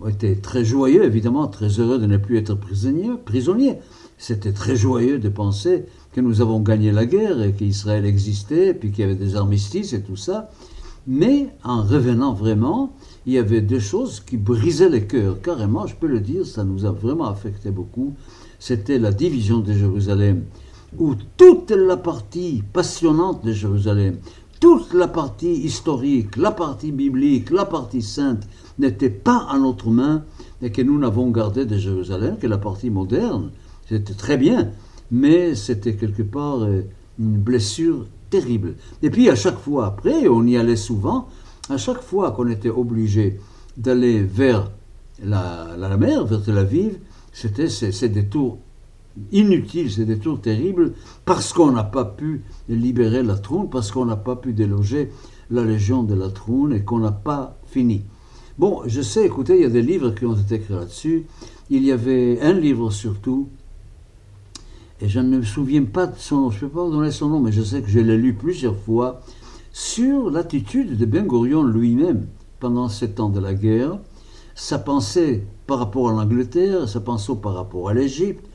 ont 0.00 0.08
été 0.08 0.36
très 0.36 0.64
joyeux, 0.64 1.04
évidemment, 1.04 1.46
très 1.46 1.68
heureux 1.80 1.98
de 1.98 2.06
ne 2.06 2.16
plus 2.16 2.36
être 2.36 2.54
prisonniers. 2.54 3.10
prisonniers. 3.24 3.78
C'était 4.18 4.52
très 4.52 4.76
joyeux 4.76 5.18
de 5.18 5.28
penser 5.28 5.86
que 6.12 6.20
nous 6.20 6.40
avons 6.40 6.60
gagné 6.60 6.92
la 6.92 7.06
guerre 7.06 7.42
et 7.42 7.52
qu'Israël 7.52 8.04
existait, 8.04 8.74
puis 8.74 8.90
qu'il 8.90 9.00
y 9.00 9.04
avait 9.04 9.14
des 9.14 9.36
armistices 9.36 9.92
et 9.92 10.02
tout 10.02 10.16
ça. 10.16 10.50
Mais 11.06 11.48
en 11.62 11.82
revenant 11.82 12.32
vraiment, 12.32 12.94
il 13.26 13.32
y 13.32 13.38
avait 13.38 13.60
deux 13.60 13.80
choses 13.80 14.20
qui 14.20 14.36
brisaient 14.36 14.88
les 14.88 15.06
cœurs. 15.06 15.40
Carrément, 15.40 15.86
je 15.86 15.94
peux 15.94 16.06
le 16.06 16.20
dire, 16.20 16.46
ça 16.46 16.64
nous 16.64 16.84
a 16.84 16.90
vraiment 16.90 17.28
affecté 17.28 17.70
beaucoup. 17.70 18.14
C'était 18.58 18.98
la 18.98 19.12
division 19.12 19.60
de 19.60 19.72
Jérusalem, 19.72 20.44
où 20.98 21.14
toute 21.36 21.70
la 21.70 21.96
partie 21.96 22.62
passionnante 22.72 23.44
de 23.44 23.52
Jérusalem, 23.52 24.18
toute 24.60 24.94
la 24.94 25.08
partie 25.08 25.52
historique, 25.52 26.36
la 26.36 26.50
partie 26.50 26.92
biblique, 26.92 27.50
la 27.50 27.64
partie 27.64 28.02
sainte 28.02 28.46
n'était 28.78 29.10
pas 29.10 29.46
à 29.50 29.58
notre 29.58 29.90
main 29.90 30.24
et 30.62 30.70
que 30.70 30.82
nous 30.82 30.98
n'avons 30.98 31.30
gardé 31.30 31.66
de 31.66 31.76
Jérusalem 31.76 32.38
que 32.38 32.46
la 32.46 32.58
partie 32.58 32.90
moderne. 32.90 33.50
C'était 33.88 34.14
très 34.14 34.36
bien, 34.36 34.70
mais 35.10 35.54
c'était 35.54 35.96
quelque 35.96 36.22
part 36.22 36.62
euh, 36.62 36.82
une 37.18 37.36
blessure 37.36 38.06
terrible. 38.30 38.76
Et 39.02 39.10
puis 39.10 39.28
à 39.28 39.34
chaque 39.34 39.58
fois 39.58 39.86
après, 39.86 40.26
on 40.28 40.46
y 40.46 40.56
allait 40.56 40.76
souvent, 40.76 41.28
à 41.70 41.76
chaque 41.76 42.02
fois 42.02 42.32
qu'on 42.32 42.48
était 42.48 42.70
obligé 42.70 43.38
d'aller 43.76 44.22
vers 44.22 44.70
la, 45.22 45.96
mer, 45.98 46.24
vers 46.24 46.42
Tel 46.42 46.58
Aviv, 46.58 46.98
c'était 47.32 47.68
ces 47.68 48.08
détours 48.08 48.58
inutile, 49.32 49.90
c'est 49.90 50.04
des 50.04 50.18
tours 50.18 50.40
terribles, 50.40 50.92
parce 51.24 51.52
qu'on 51.52 51.72
n'a 51.72 51.84
pas 51.84 52.04
pu 52.04 52.42
libérer 52.68 53.22
la 53.22 53.36
trône, 53.36 53.70
parce 53.70 53.92
qu'on 53.92 54.04
n'a 54.04 54.16
pas 54.16 54.36
pu 54.36 54.52
déloger 54.52 55.10
la 55.50 55.64
légion 55.64 56.02
de 56.02 56.14
la 56.14 56.30
trône 56.30 56.72
et 56.72 56.82
qu'on 56.82 56.98
n'a 56.98 57.12
pas 57.12 57.58
fini. 57.66 58.02
Bon, 58.58 58.82
je 58.86 59.02
sais, 59.02 59.26
écoutez, 59.26 59.56
il 59.56 59.62
y 59.62 59.66
a 59.66 59.70
des 59.70 59.82
livres 59.82 60.10
qui 60.10 60.26
ont 60.26 60.34
été 60.34 60.56
écrits 60.56 60.74
là-dessus. 60.74 61.26
Il 61.70 61.84
y 61.84 61.92
avait 61.92 62.40
un 62.40 62.52
livre 62.52 62.90
surtout, 62.90 63.48
et 65.00 65.08
je 65.08 65.20
ne 65.20 65.38
me 65.38 65.42
souviens 65.42 65.84
pas 65.84 66.06
de 66.06 66.16
son 66.16 66.42
nom, 66.42 66.50
je 66.50 66.56
ne 66.56 66.60
peux 66.60 66.76
pas 66.76 66.84
vous 66.84 66.92
donner 66.92 67.10
son 67.10 67.28
nom, 67.28 67.40
mais 67.40 67.52
je 67.52 67.62
sais 67.62 67.82
que 67.82 67.88
je 67.88 68.00
l'ai 68.00 68.16
lu 68.16 68.34
plusieurs 68.34 68.76
fois, 68.76 69.20
sur 69.74 70.30
l'attitude 70.30 70.96
de 70.96 71.04
Ben 71.04 71.26
Gurion 71.26 71.64
lui-même 71.64 72.28
pendant 72.60 72.88
sept 72.88 73.18
ans 73.18 73.28
de 73.28 73.40
la 73.40 73.54
guerre, 73.54 73.98
sa 74.54 74.78
pensée 74.78 75.48
par 75.66 75.80
rapport 75.80 76.08
à 76.08 76.12
l'Angleterre, 76.12 76.88
sa 76.88 77.00
pensée 77.00 77.32
par 77.42 77.54
rapport 77.54 77.88
à 77.88 77.94
l'Égypte, 77.94 78.46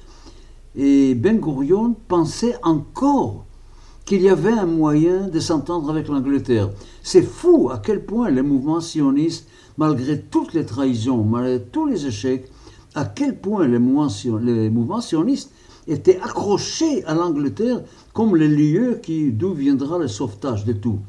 et 0.78 1.16
Ben 1.16 1.38
Gurion 1.38 1.94
pensait 2.08 2.56
encore 2.64 3.46
qu'il 4.06 4.22
y 4.22 4.30
avait 4.30 4.54
un 4.54 4.66
moyen 4.66 5.28
de 5.28 5.42
s'entendre 5.42 5.90
avec 5.90 6.08
l'Angleterre. 6.08 6.70
C'est 7.04 7.22
fou 7.22 7.70
à 7.70 7.80
quel 7.80 8.06
point 8.06 8.30
les 8.30 8.42
mouvements 8.42 8.80
sionistes, 8.80 9.50
malgré 9.78 10.22
toutes 10.22 10.54
les 10.54 10.66
trahisons, 10.66 11.26
malgré 11.26 11.62
tous 11.62 11.86
les 11.86 12.06
échecs, 12.06 12.50
à 12.96 13.04
quel 13.04 13.42
point 13.42 13.68
les 13.68 13.78
mouvements, 13.78 15.02
sionistes 15.02 15.52
étaient 15.92 16.20
accrochés 16.22 17.04
à 17.06 17.14
l'Angleterre 17.14 17.82
comme 18.14 18.36
le 18.36 18.48
lieu 18.48 19.02
d'où 19.32 19.54
viendra 19.54 19.98
le 19.98 20.08
sauvetage 20.08 20.66
de 20.66 20.74
tout. 20.74 21.00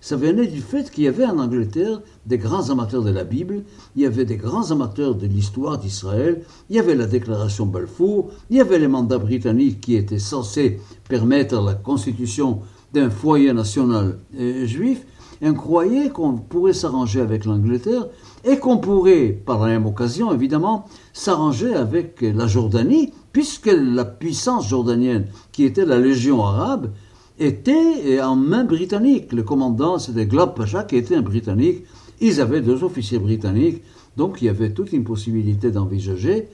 Ça 0.00 0.16
venait 0.16 0.46
du 0.46 0.60
fait 0.60 0.90
qu'il 0.90 1.04
y 1.04 1.08
avait 1.08 1.24
en 1.24 1.38
Angleterre 1.38 2.02
des 2.26 2.36
grands 2.36 2.68
amateurs 2.68 3.02
de 3.02 3.10
la 3.10 3.24
Bible, 3.24 3.64
il 3.96 4.02
y 4.02 4.06
avait 4.06 4.26
des 4.26 4.36
grands 4.36 4.70
amateurs 4.70 5.14
de 5.14 5.26
l'histoire 5.26 5.78
d'Israël, 5.78 6.42
il 6.68 6.76
y 6.76 6.78
avait 6.78 6.94
la 6.94 7.06
déclaration 7.06 7.64
Balfour, 7.64 8.28
il 8.50 8.58
y 8.58 8.60
avait 8.60 8.78
les 8.78 8.88
mandats 8.88 9.16
britanniques 9.16 9.80
qui 9.80 9.96
étaient 9.96 10.18
censés 10.18 10.78
permettre 11.08 11.58
la 11.62 11.72
constitution 11.72 12.60
d'un 12.92 13.08
foyer 13.08 13.54
national 13.54 14.18
euh, 14.38 14.66
juif, 14.66 15.06
et 15.40 15.48
on 15.48 15.54
croyait 15.54 16.10
qu'on 16.10 16.34
pourrait 16.34 16.74
s'arranger 16.74 17.22
avec 17.22 17.46
l'Angleterre 17.46 18.08
et 18.44 18.58
qu'on 18.58 18.76
pourrait, 18.76 19.28
par 19.28 19.60
la 19.60 19.68
même 19.68 19.86
occasion 19.86 20.34
évidemment, 20.34 20.84
s'arranger 21.14 21.74
avec 21.74 22.20
la 22.20 22.46
Jordanie, 22.46 23.12
puisque 23.34 23.66
la 23.66 24.04
puissance 24.04 24.68
jordanienne, 24.68 25.26
qui 25.50 25.64
était 25.64 25.84
la 25.84 25.98
Légion 25.98 26.44
arabe, 26.44 26.92
était 27.38 28.20
en 28.22 28.36
main 28.36 28.64
britannique. 28.64 29.32
Le 29.32 29.42
commandant, 29.42 29.98
c'était 29.98 30.24
Glob 30.24 30.54
Pacha, 30.54 30.84
qui 30.84 30.96
était 30.96 31.16
un 31.16 31.22
Britannique. 31.22 31.82
Ils 32.20 32.40
avaient 32.40 32.60
deux 32.60 32.84
officiers 32.84 33.18
britanniques, 33.18 33.82
donc 34.16 34.40
il 34.40 34.44
y 34.44 34.48
avait 34.48 34.72
toute 34.72 34.92
une 34.92 35.02
possibilité 35.02 35.72
d'envisager 35.72 36.48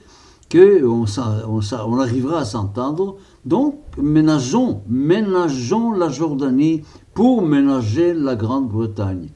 qu'on 0.51 1.05
on, 1.05 1.59
on 1.69 1.99
arrivera 1.99 2.39
à 2.39 2.45
s'entendre. 2.45 3.17
Donc, 3.45 3.75
ménageons, 4.01 4.81
ménageons 4.89 5.91
la 5.91 6.09
Jordanie 6.09 6.81
pour 7.13 7.43
ménager 7.43 8.15
la 8.15 8.35
Grande-Bretagne. 8.35 9.29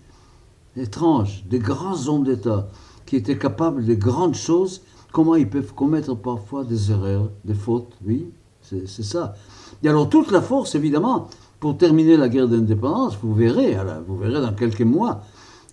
Étrange, 0.75 1.45
des 1.47 1.59
grands 1.59 2.07
hommes 2.07 2.23
d'État 2.23 2.69
qui 3.05 3.17
étaient 3.17 3.37
capables 3.37 3.85
de 3.85 3.93
grandes 3.93 4.35
choses, 4.35 4.81
comment 5.15 5.35
ils 5.35 5.49
peuvent 5.49 5.73
commettre 5.73 6.13
parfois 6.13 6.65
des 6.65 6.91
erreurs, 6.91 7.29
des 7.45 7.53
fautes, 7.53 7.93
oui, 8.05 8.25
c'est 8.61 8.85
ça. 8.85 9.33
Et 9.81 9.87
alors 9.87 10.09
toute 10.09 10.29
la 10.29 10.41
force, 10.41 10.75
évidemment, 10.75 11.29
pour 11.61 11.77
terminer 11.77 12.17
la 12.17 12.27
guerre 12.27 12.49
d'indépendance, 12.49 13.17
vous 13.23 13.33
verrez, 13.33 13.77
vous 14.09 14.17
verrez 14.17 14.41
dans 14.41 14.51
quelques 14.51 14.81
mois 14.81 15.21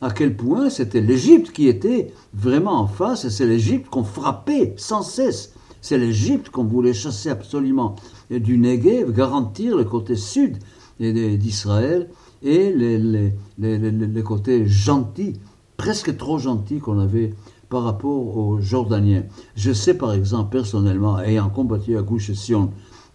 à 0.01 0.13
quel 0.13 0.37
point 0.37 0.71
c'était 0.71 1.01
l'Égypte 1.01 1.51
qui 1.51 1.67
était 1.67 2.13
vraiment 2.33 2.79
en 2.79 2.87
face, 2.87 3.25
et 3.25 3.31
c'est 3.31 3.45
l'Égypte 3.45 3.89
qu'on 3.89 4.05
frappait 4.05 4.75
sans 4.77 5.03
cesse. 5.03 5.55
C'est 5.81 5.99
l'Égypte 5.99 6.51
qu'on 6.51 6.63
voulait 6.63 6.95
chasser 6.95 7.29
absolument 7.29 7.97
et 8.31 8.39
du 8.39 8.59
Negev, 8.59 9.13
garantir 9.13 9.77
le 9.77 9.83
côté 9.83 10.15
sud 10.15 10.59
d'Israël 11.01 12.11
et 12.45 12.73
les, 12.73 12.97
les, 12.97 13.33
les, 13.59 14.23
côtés 14.23 14.69
gentils, 14.69 15.41
presque 15.77 16.17
trop 16.17 16.39
gentils 16.39 16.79
qu'on 16.79 17.01
avait 17.01 17.35
par 17.73 17.85
rapport 17.85 18.37
aux 18.37 18.61
Jordaniens. 18.61 19.25
Je 19.57 19.73
sais 19.73 19.95
par 19.95 20.13
exemple 20.13 20.51
personnellement, 20.51 21.19
ayant 21.19 21.49
combattu 21.49 21.97
à 21.97 22.03
Gouche 22.03 22.31
Sion, 22.33 22.71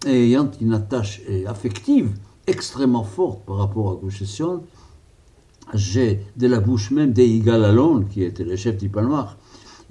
ayant 0.07 0.49
une 0.59 0.73
attache 0.73 1.21
affective 1.45 2.09
extrêmement 2.47 3.03
forte 3.03 3.45
par 3.45 3.57
rapport 3.57 3.91
à 3.91 3.95
Gouche 3.95 4.23
Sion, 4.23 4.63
j'ai 5.75 6.21
de 6.37 6.47
la 6.47 6.59
bouche 6.59 6.89
même 6.89 7.13
d'Igal 7.13 7.63
Alon, 7.65 8.05
qui 8.09 8.23
était 8.23 8.45
le 8.45 8.55
chef 8.55 8.77
du 8.77 8.89
Palmar, 8.89 9.37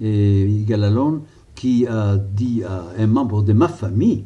et 0.01 0.45
Igal 0.45 0.83
Alon, 0.83 1.21
qui 1.55 1.87
a 1.87 2.17
dit 2.17 2.63
à 2.65 2.87
un 2.99 3.07
membre 3.07 3.43
de 3.43 3.53
ma 3.53 3.69
famille 3.69 4.25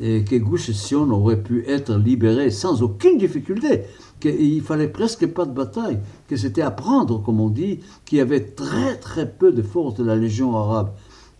que 0.00 0.36
Gouche 0.38 0.72
Sion 0.72 1.08
aurait 1.12 1.40
pu 1.40 1.64
être 1.68 1.94
libéré 1.94 2.50
sans 2.50 2.82
aucune 2.82 3.16
difficulté, 3.16 3.82
qu'il 4.20 4.62
fallait 4.62 4.88
presque 4.88 5.26
pas 5.26 5.44
de 5.44 5.52
bataille, 5.52 5.98
que 6.28 6.36
c'était 6.36 6.62
à 6.62 6.70
prendre, 6.70 7.22
comme 7.22 7.40
on 7.40 7.48
dit, 7.48 7.80
qu'il 8.04 8.18
y 8.18 8.20
avait 8.20 8.44
très 8.44 8.96
très 8.96 9.30
peu 9.30 9.52
de 9.52 9.62
forces 9.62 9.94
de 9.94 10.04
la 10.04 10.16
Légion 10.16 10.56
arabe. 10.56 10.90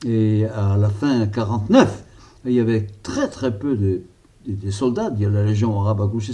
Et 0.06 0.44
à 0.46 0.76
la 0.76 0.88
fin 0.88 1.26
49, 1.26 2.04
il 2.44 2.52
y 2.52 2.60
avait 2.60 2.86
très 3.02 3.28
très 3.28 3.58
peu 3.58 3.76
de, 3.76 4.02
des 4.46 4.70
soldats 4.70 5.10
de 5.10 5.26
la 5.26 5.44
Légion 5.44 5.80
arabe 5.80 6.00
à 6.00 6.06
Gouche 6.06 6.30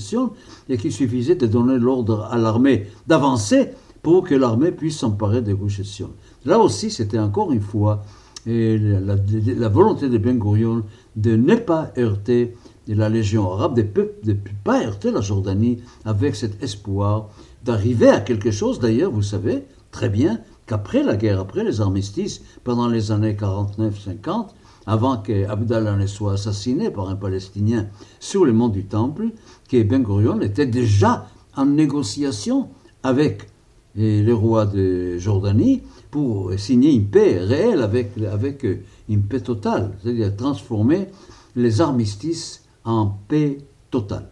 et 0.68 0.76
qu'il 0.76 0.92
suffisait 0.92 1.34
de 1.34 1.46
donner 1.46 1.78
l'ordre 1.78 2.28
à 2.30 2.36
l'armée 2.36 2.86
d'avancer 3.06 3.70
pour 4.02 4.24
que 4.24 4.34
l'armée 4.34 4.70
puisse 4.70 4.98
s'emparer 4.98 5.40
de 5.40 5.54
Gouche 5.54 5.80
Là 6.44 6.58
aussi, 6.58 6.90
c'était 6.90 7.18
encore 7.18 7.52
une 7.52 7.62
fois 7.62 8.04
la, 8.46 9.68
volonté 9.68 10.08
de 10.08 10.18
Ben 10.18 10.38
Gurion 10.38 10.82
de 11.16 11.36
ne 11.36 11.56
pas 11.56 11.90
heurter 11.96 12.54
la 12.88 13.08
Légion 13.08 13.50
arabe, 13.52 13.74
de 13.74 13.86
ne 14.24 14.34
pas 14.64 14.84
heurter 14.84 15.10
la 15.10 15.20
Jordanie 15.20 15.78
avec 16.04 16.36
cet 16.36 16.62
espoir 16.62 17.30
d'arriver 17.64 18.08
à 18.08 18.20
quelque 18.20 18.50
chose. 18.50 18.78
D'ailleurs, 18.78 19.10
vous 19.10 19.22
savez 19.22 19.64
très 19.90 20.08
bien 20.08 20.40
qu'après 20.66 21.02
la 21.02 21.16
guerre, 21.16 21.40
après 21.40 21.64
les 21.64 21.80
armistices, 21.80 22.42
pendant 22.62 22.88
les 22.88 23.10
années 23.10 23.34
49-50, 23.34 24.48
avant 24.86 25.16
qu'Abdallah 25.16 25.96
ne 25.96 26.06
soit 26.06 26.34
assassiné 26.34 26.90
par 26.90 27.08
un 27.08 27.16
Palestinien 27.16 27.86
sur 28.20 28.44
le 28.44 28.52
mont 28.52 28.68
du 28.68 28.84
Temple, 28.84 29.28
que 29.68 29.82
Ben 29.82 30.02
Gurion 30.02 30.40
était 30.40 30.66
déjà 30.66 31.26
en 31.56 31.66
négociation 31.66 32.68
avec 33.02 33.48
le 33.96 34.32
roi 34.32 34.66
de 34.66 35.18
Jordanie 35.18 35.82
pour 36.10 36.52
signer 36.58 36.92
une 36.92 37.06
paix 37.06 37.38
réelle 37.38 37.80
avec, 37.80 38.12
avec 38.30 38.66
une 39.08 39.22
paix 39.22 39.40
totale, 39.40 39.92
c'est-à-dire 40.02 40.36
transformer 40.36 41.06
les 41.56 41.80
armistices 41.80 42.63
en 42.84 43.06
paix 43.28 43.58
totale. 43.90 44.28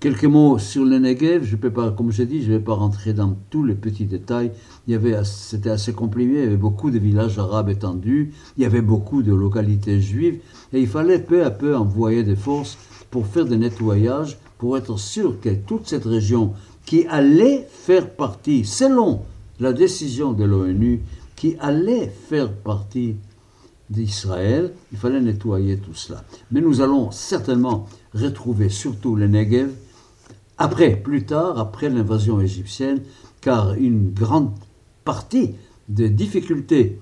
Quelques 0.00 0.24
mots 0.24 0.58
sur 0.58 0.86
le 0.86 0.98
Negev, 0.98 1.44
je 1.44 1.56
peux 1.56 1.70
pas, 1.70 1.90
comme 1.90 2.10
je 2.10 2.22
dis, 2.22 2.42
je 2.42 2.50
ne 2.50 2.56
vais 2.56 2.64
pas 2.64 2.72
rentrer 2.72 3.12
dans 3.12 3.36
tous 3.50 3.64
les 3.64 3.74
petits 3.74 4.06
détails. 4.06 4.50
Il 4.86 4.92
y 4.92 4.94
avait, 4.94 5.14
c'était 5.24 5.68
assez 5.68 5.92
compliqué, 5.92 6.32
il 6.32 6.40
y 6.40 6.46
avait 6.46 6.56
beaucoup 6.56 6.90
de 6.90 6.98
villages 6.98 7.38
arabes 7.38 7.68
étendus, 7.68 8.32
il 8.56 8.62
y 8.62 8.66
avait 8.66 8.80
beaucoup 8.80 9.22
de 9.22 9.34
localités 9.34 10.00
juives, 10.00 10.40
et 10.72 10.80
il 10.80 10.86
fallait 10.86 11.18
peu 11.18 11.44
à 11.44 11.50
peu 11.50 11.76
envoyer 11.76 12.22
des 12.22 12.34
forces 12.34 12.78
pour 13.10 13.26
faire 13.26 13.44
des 13.44 13.58
nettoyages, 13.58 14.38
pour 14.56 14.78
être 14.78 14.98
sûr 14.98 15.38
que 15.38 15.50
toute 15.50 15.86
cette 15.86 16.06
région 16.06 16.54
qui 16.86 17.06
allait 17.06 17.68
faire 17.70 18.08
partie, 18.08 18.64
selon 18.64 19.20
la 19.58 19.74
décision 19.74 20.32
de 20.32 20.44
l'ONU, 20.44 21.02
qui 21.36 21.56
allait 21.60 22.08
faire 22.08 22.50
partie 22.52 23.16
d'Israël, 23.90 24.72
il 24.92 24.98
fallait 24.98 25.20
nettoyer 25.20 25.76
tout 25.76 25.94
cela. 25.94 26.24
Mais 26.52 26.60
nous 26.60 26.80
allons 26.80 27.10
certainement 27.10 27.86
retrouver 28.14 28.68
surtout 28.68 29.16
le 29.16 29.26
Negev, 29.26 29.70
après, 30.58 30.94
plus 30.94 31.24
tard, 31.24 31.58
après 31.58 31.88
l'invasion 31.88 32.40
égyptienne, 32.40 33.00
car 33.40 33.74
une 33.74 34.10
grande 34.10 34.52
partie 35.04 35.54
des 35.88 36.10
difficultés 36.10 37.00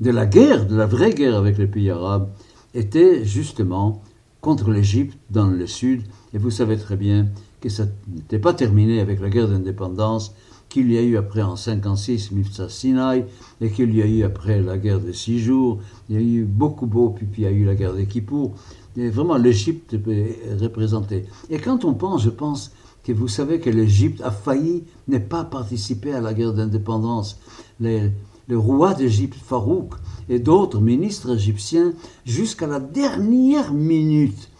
de 0.00 0.10
la 0.10 0.26
guerre, 0.26 0.66
de 0.66 0.76
la 0.76 0.86
vraie 0.86 1.14
guerre 1.14 1.36
avec 1.36 1.58
les 1.58 1.66
pays 1.66 1.90
arabes, 1.90 2.28
était 2.74 3.24
justement 3.24 4.02
contre 4.40 4.70
l'Égypte 4.70 5.18
dans 5.30 5.46
le 5.46 5.66
sud. 5.66 6.02
Et 6.34 6.38
vous 6.38 6.50
savez 6.50 6.76
très 6.76 6.96
bien 6.96 7.28
que 7.60 7.68
ça 7.68 7.86
n'était 8.08 8.38
pas 8.38 8.54
terminé 8.54 9.00
avec 9.00 9.20
la 9.20 9.30
guerre 9.30 9.48
d'indépendance, 9.48 10.34
qu'il 10.70 10.90
y 10.90 10.96
a 10.96 11.02
eu 11.02 11.18
après 11.18 11.42
en 11.42 11.56
56 11.56 12.30
Mifsa 12.30 12.68
Sinai, 12.70 13.26
et 13.60 13.70
qu'il 13.70 13.94
y 13.94 14.00
a 14.00 14.06
eu 14.06 14.22
après 14.22 14.62
la 14.62 14.78
guerre 14.78 15.00
de 15.00 15.12
six 15.12 15.40
jours, 15.40 15.80
il 16.08 16.14
y 16.14 16.18
a 16.18 16.22
eu 16.22 16.44
beaucoup 16.44 16.86
beau, 16.86 17.10
puis, 17.10 17.26
puis 17.26 17.42
il 17.42 17.44
y 17.44 17.48
a 17.48 17.50
eu 17.50 17.64
la 17.64 17.74
guerre 17.74 17.92
des 17.92 18.06
Kippour. 18.06 18.54
Et 18.96 19.10
vraiment, 19.10 19.36
l'Égypte 19.36 19.94
est 19.94 20.56
représentée. 20.60 21.26
Et 21.50 21.58
quand 21.58 21.84
on 21.84 21.92
pense, 21.94 22.22
je 22.22 22.30
pense, 22.30 22.72
que 23.04 23.12
vous 23.12 23.28
savez 23.28 23.60
que 23.60 23.70
l'Égypte 23.70 24.20
a 24.22 24.30
failli 24.30 24.84
ne 25.08 25.18
pas 25.18 25.44
participer 25.44 26.12
à 26.12 26.20
la 26.20 26.34
guerre 26.34 26.54
d'indépendance. 26.54 27.38
le 27.80 28.12
roi 28.58 28.94
d'Égypte, 28.94 29.36
Farouk, 29.36 29.94
et 30.28 30.38
d'autres 30.38 30.80
ministres 30.80 31.34
égyptiens, 31.34 31.92
jusqu'à 32.24 32.66
la 32.66 32.80
dernière 32.80 33.72
minute, 33.72 34.50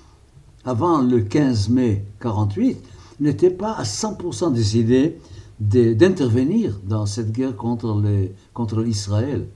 avant 0.65 1.01
le 1.01 1.21
15 1.21 1.69
mai 1.69 2.05
48, 2.21 2.79
n'étaient 3.21 3.51
pas 3.51 3.73
à 3.73 3.85
100% 3.85 4.53
décidés 4.53 5.19
d'intervenir 5.61 6.81
dans 6.85 7.07
cette 7.07 7.33
guerre 7.33 7.55
contre, 7.55 8.01
les, 8.01 8.33
contre 8.55 8.81
l'Israël. 8.81 9.47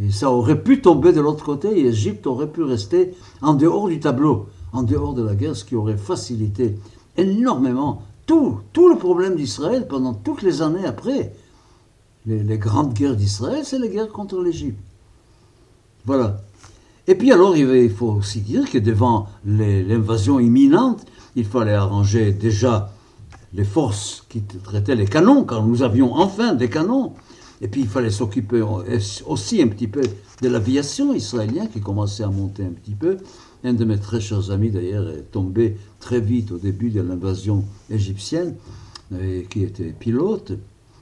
Et 0.00 0.10
ça 0.10 0.30
aurait 0.30 0.62
pu 0.62 0.82
tomber 0.82 1.12
de 1.12 1.20
l'autre 1.20 1.44
côté 1.44 1.78
et 1.78 1.82
l'Égypte 1.82 2.26
aurait 2.26 2.50
pu 2.50 2.62
rester 2.62 3.14
en 3.40 3.54
dehors 3.54 3.88
du 3.88 4.00
tableau, 4.00 4.48
en 4.72 4.82
dehors 4.82 5.14
de 5.14 5.22
la 5.22 5.34
guerre, 5.34 5.56
ce 5.56 5.64
qui 5.64 5.76
aurait 5.76 5.96
facilité 5.96 6.76
énormément 7.16 8.02
tout, 8.26 8.60
tout 8.72 8.88
le 8.88 8.96
problème 8.96 9.36
d'Israël 9.36 9.86
pendant 9.88 10.14
toutes 10.14 10.42
les 10.42 10.62
années 10.62 10.84
après. 10.84 11.34
Les, 12.26 12.58
grandes 12.58 12.94
guerres 12.94 13.16
d'Israël, 13.16 13.64
c'est 13.64 13.78
les 13.78 13.90
guerres 13.90 14.08
contre 14.08 14.40
l'Égypte. 14.40 14.78
Voilà. 16.06 16.40
Et 17.06 17.14
puis 17.14 17.30
alors, 17.32 17.54
il 17.54 17.90
faut 17.90 18.12
aussi 18.12 18.40
dire 18.40 18.70
que 18.70 18.78
devant 18.78 19.28
l'invasion 19.44 20.40
imminente, 20.40 21.04
il 21.36 21.44
fallait 21.44 21.74
arranger 21.74 22.32
déjà 22.32 22.93
les 23.54 23.64
forces 23.64 24.24
qui 24.28 24.42
traitaient 24.42 24.96
les 24.96 25.06
canons, 25.06 25.44
car 25.44 25.64
nous 25.64 25.82
avions 25.82 26.14
enfin 26.14 26.54
des 26.54 26.68
canons. 26.68 27.12
Et 27.60 27.68
puis 27.68 27.82
il 27.82 27.86
fallait 27.86 28.10
s'occuper 28.10 28.62
aussi 29.26 29.62
un 29.62 29.68
petit 29.68 29.88
peu 29.88 30.02
de 30.42 30.48
l'aviation 30.48 31.14
israélienne 31.14 31.68
qui 31.72 31.80
commençait 31.80 32.24
à 32.24 32.28
monter 32.28 32.64
un 32.64 32.72
petit 32.72 32.94
peu. 32.94 33.16
Un 33.62 33.72
de 33.72 33.84
mes 33.84 33.98
très 33.98 34.20
chers 34.20 34.50
amis, 34.50 34.70
d'ailleurs, 34.70 35.08
est 35.08 35.30
tombé 35.30 35.78
très 36.00 36.20
vite 36.20 36.50
au 36.52 36.58
début 36.58 36.90
de 36.90 37.00
l'invasion 37.00 37.64
égyptienne, 37.88 38.56
qui 39.48 39.62
était 39.62 39.94
pilote. 39.98 40.52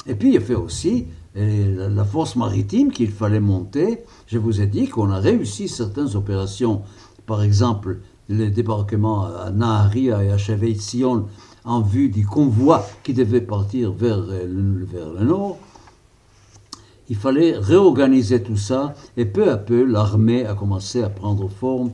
Et 0.06 0.14
puis, 0.14 0.34
il 0.34 0.40
fait 0.40 0.54
aussi 0.54 1.06
la 1.34 2.04
force 2.04 2.36
maritime 2.36 2.92
qu'il 2.92 3.10
fallait 3.10 3.40
monter. 3.40 4.04
Je 4.26 4.38
vous 4.38 4.60
ai 4.60 4.66
dit 4.66 4.86
qu'on 4.86 5.10
a 5.10 5.18
réussi 5.18 5.66
certaines 5.66 6.14
opérations, 6.14 6.82
par 7.26 7.42
exemple, 7.42 8.00
le 8.28 8.50
débarquement 8.50 9.24
à 9.24 9.50
Naharia 9.50 10.22
et 10.22 10.30
à 10.30 10.38
Chevet 10.38 10.74
Sion 10.74 11.26
en 11.64 11.81
vue 11.81 12.09
du 12.09 12.27
convoi 12.27 12.87
qui 13.03 13.14
devait 13.14 13.40
partir 13.40 13.92
vers 13.92 14.20
vers 14.20 15.12
le 15.12 15.25
nord 15.25 15.59
il 17.12 17.16
fallait 17.16 17.59
réorganiser 17.59 18.42
tout 18.42 18.57
ça, 18.57 18.94
et 19.18 19.27
peu 19.27 19.51
à 19.51 19.59
peu, 19.59 19.85
l'armée 19.85 20.46
a 20.46 20.55
commencé 20.55 21.03
à 21.03 21.11
prendre 21.11 21.48
forme. 21.48 21.90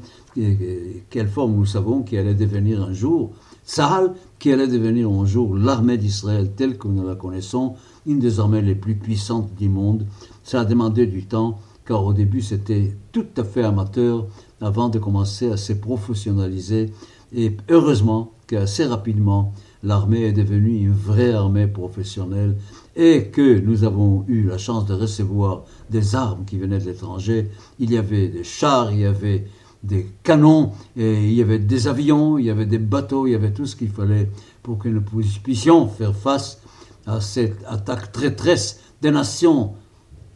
Quelle 1.11 1.29
forme 1.29 1.57
nous 1.57 1.67
savons 1.67 2.03
qui 2.03 2.17
allait 2.17 2.35
devenir 2.35 2.83
un 2.83 2.93
jour 2.93 3.33
Sahel, 3.65 4.13
qui 4.39 4.53
allait 4.53 4.69
devenir 4.69 5.11
un 5.11 5.27
jour 5.27 5.57
l'armée 5.57 5.99
d'Israël 5.99 6.53
telle 6.55 6.79
que 6.79 6.87
nous 6.87 7.05
la 7.05 7.17
connaissons, 7.17 7.75
une 8.07 8.21
des 8.21 8.39
armées 8.39 8.63
les 8.63 8.77
plus 8.77 8.95
puissantes 8.95 9.53
du 9.57 9.69
monde. 9.69 10.07
Ça 10.45 10.61
a 10.61 10.65
demandé 10.65 11.07
du 11.07 11.25
temps, 11.25 11.59
car 11.85 12.05
au 12.05 12.13
début 12.13 12.41
c'était 12.41 12.97
tout 13.11 13.27
à 13.37 13.43
fait 13.43 13.65
amateur, 13.65 14.27
avant 14.61 14.89
de 14.89 15.01
commencer 15.01 15.51
à 15.51 15.57
se 15.57 15.73
professionnaliser. 15.73 16.93
Et 17.35 17.57
heureusement 17.69 18.31
qu'assez 18.49 18.87
rapidement, 18.87 19.53
l'armée 19.85 20.23
est 20.23 20.33
devenue 20.33 20.79
une 20.79 20.93
vraie 20.93 21.33
armée 21.33 21.69
professionnelle 21.69 22.57
et 22.97 23.27
que 23.27 23.61
nous 23.61 23.85
avons 23.85 24.25
eu 24.27 24.43
la 24.43 24.59
chance 24.59 24.87
de 24.87 24.95
recevoir 24.95 25.65
des 25.91 26.17
armes 26.17 26.45
qui 26.45 26.59
venaient 26.59 26.81
de 26.81 26.87
l'étranger. 26.87 27.51
Il 27.79 27.93
y 27.93 27.99
avait 27.99 28.29
des 28.29 28.43
chars, 28.43 28.91
il 28.91 29.01
y 29.01 29.05
avait 29.05 29.47
des 29.85 30.07
canons, 30.25 30.73
et 30.97 31.25
il 31.25 31.35
y 31.35 31.43
avait 31.43 31.61
des 31.61 31.87
avions, 31.87 32.39
il 32.39 32.47
y 32.47 32.51
avait 32.51 32.67
des 32.67 32.79
bateaux, 32.79 33.29
il 33.29 33.33
y 33.33 33.37
avait 33.37 33.53
tout 33.53 33.67
ce 33.67 33.77
qu'il 33.77 33.91
fallait 33.91 34.29
pour 34.63 34.79
que 34.79 34.89
nous 34.89 35.03
puissions 35.45 35.87
faire 35.87 36.17
face 36.17 36.61
à 37.07 37.21
cette 37.21 37.63
attaque 37.69 38.11
traîtresse 38.11 38.81
des 39.01 39.13
nations 39.13 39.75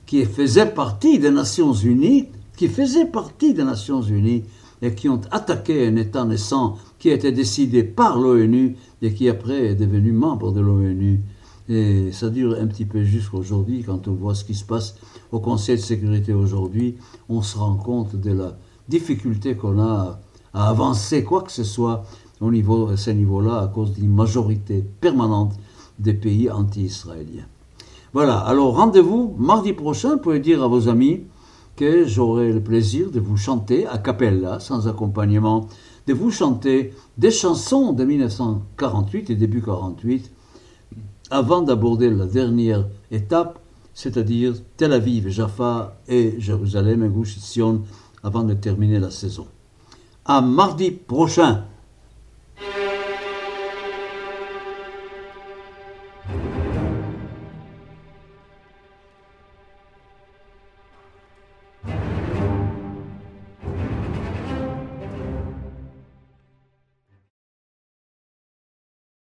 qui 0.06 0.24
faisaient 0.26 0.70
partie 0.70 1.18
des 1.18 1.30
Nations 1.30 1.72
Unies, 1.72 2.28
qui 2.56 2.68
faisaient 2.68 3.06
partie 3.06 3.54
des 3.54 3.64
Nations 3.64 4.02
Unies, 4.02 4.44
et 4.82 4.94
qui 4.94 5.08
ont 5.08 5.20
attaqué 5.30 5.86
un 5.86 5.96
État 5.96 6.24
naissant 6.24 6.76
qui 6.98 7.10
a 7.10 7.14
été 7.14 7.30
décidé 7.32 7.84
par 7.84 8.18
l'ONU 8.18 8.76
et 9.00 9.14
qui 9.14 9.28
après 9.28 9.68
est 9.68 9.74
devenu 9.76 10.12
membre 10.12 10.52
de 10.52 10.60
l'ONU. 10.60 11.20
Et 11.68 12.10
ça 12.10 12.28
dure 12.28 12.56
un 12.60 12.66
petit 12.66 12.84
peu 12.84 13.04
jusqu'à 13.04 13.36
aujourd'hui, 13.36 13.84
quand 13.84 14.08
on 14.08 14.12
voit 14.12 14.34
ce 14.34 14.44
qui 14.44 14.54
se 14.54 14.64
passe 14.64 14.96
au 15.30 15.38
Conseil 15.38 15.76
de 15.76 15.80
sécurité 15.80 16.32
aujourd'hui, 16.32 16.96
on 17.28 17.40
se 17.40 17.56
rend 17.56 17.76
compte 17.76 18.16
de 18.16 18.32
la 18.32 18.58
difficulté 18.88 19.54
qu'on 19.54 19.80
a 19.80 20.20
à 20.52 20.68
avancer 20.68 21.22
quoi 21.22 21.42
que 21.42 21.52
ce 21.52 21.64
soit 21.64 22.04
au 22.40 22.50
niveau, 22.50 22.88
à 22.88 22.96
ce 22.96 23.10
niveau-là 23.10 23.60
à 23.60 23.68
cause 23.68 23.92
d'une 23.92 24.12
majorité 24.12 24.84
permanente 25.00 25.54
des 25.98 26.14
pays 26.14 26.50
anti-israéliens. 26.50 27.46
Voilà, 28.12 28.38
alors 28.38 28.76
rendez-vous 28.76 29.34
mardi 29.38 29.72
prochain 29.72 30.18
pour 30.18 30.34
dire 30.34 30.62
à 30.62 30.66
vos 30.66 30.88
amis 30.88 31.22
que 31.76 32.06
j'aurai 32.06 32.52
le 32.52 32.60
plaisir 32.60 33.10
de 33.10 33.20
vous 33.20 33.36
chanter 33.36 33.86
à 33.86 33.98
cappella, 33.98 34.60
sans 34.60 34.88
accompagnement, 34.88 35.68
de 36.06 36.12
vous 36.12 36.30
chanter 36.30 36.92
des 37.18 37.30
chansons 37.30 37.92
de 37.92 38.04
1948 38.04 39.30
et 39.30 39.34
début 39.34 39.62
48, 39.62 40.30
avant 41.30 41.62
d'aborder 41.62 42.10
la 42.10 42.26
dernière 42.26 42.86
étape, 43.10 43.58
c'est-à-dire 43.94 44.54
Tel 44.76 44.92
Aviv, 44.92 45.28
Jaffa 45.28 45.96
et 46.08 46.34
Jérusalem 46.38 47.04
et 47.04 47.08
Gush 47.08 47.36
avant 48.22 48.44
de 48.44 48.54
terminer 48.54 48.98
la 48.98 49.10
saison. 49.10 49.46
À 50.24 50.40
mardi 50.40 50.90
prochain! 50.90 51.64